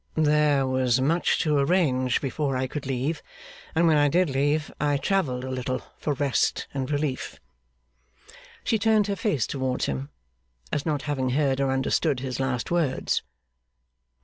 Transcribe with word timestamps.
'There 0.15 0.65
was 0.65 0.99
much 0.99 1.37
to 1.37 1.59
arrange 1.59 2.21
before 2.21 2.57
I 2.57 2.65
could 2.65 2.87
leave; 2.87 3.21
and 3.75 3.85
when 3.85 3.97
I 3.97 4.07
did 4.07 4.31
leave, 4.31 4.73
I 4.81 4.97
travelled 4.97 5.43
a 5.43 5.51
little 5.51 5.83
for 5.99 6.13
rest 6.15 6.67
and 6.73 6.89
relief.' 6.89 7.39
She 8.63 8.79
turned 8.79 9.05
her 9.05 9.15
face 9.15 9.45
towards 9.45 9.85
him, 9.85 10.09
as 10.71 10.87
not 10.87 11.03
having 11.03 11.29
heard 11.29 11.61
or 11.61 11.69
understood 11.71 12.19
his 12.21 12.39
last 12.39 12.71
words. 12.71 13.21